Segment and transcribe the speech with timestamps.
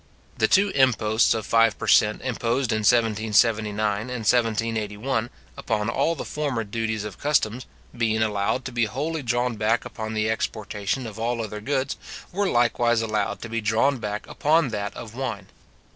[0.39, 2.23] The two imposts of five per cent.
[2.23, 8.71] imposed in 1779 and 1781, upon all the former duties of customs, being allowed to
[8.71, 11.97] be wholly drawn back upon the exportation of all other goods,
[12.31, 15.45] were likewise allowed to be drawn back upon that of wine.